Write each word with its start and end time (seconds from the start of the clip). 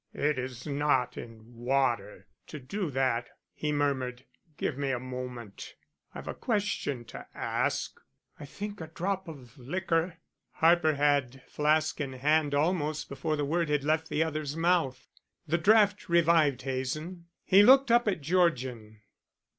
"It 0.15 0.39
is 0.39 0.65
not 0.65 1.15
in 1.15 1.53
water 1.55 2.25
to 2.47 2.59
do 2.59 2.89
that," 2.89 3.29
he 3.53 3.71
murmured. 3.71 4.25
"Give 4.57 4.75
me 4.75 4.89
a 4.89 4.99
moment. 4.99 5.75
I've 6.15 6.27
a 6.27 6.33
question 6.33 7.05
to 7.05 7.27
ask. 7.35 8.01
I 8.39 8.45
think 8.45 8.81
a 8.81 8.87
drop 8.87 9.27
of 9.27 9.59
liquor" 9.59 10.17
Harper 10.61 10.95
had 10.95 11.43
flask 11.45 12.01
in 12.01 12.13
hand 12.13 12.55
almost 12.55 13.09
before 13.09 13.35
the 13.35 13.45
word 13.45 13.69
had 13.69 13.83
left 13.83 14.09
the 14.09 14.23
other's 14.23 14.57
mouth. 14.57 15.07
The 15.45 15.59
draft 15.59 16.09
revived 16.09 16.63
Hazen; 16.63 17.27
he 17.43 17.61
looked 17.61 17.91
up 17.91 18.07
at 18.07 18.21
Georgian. 18.21 19.01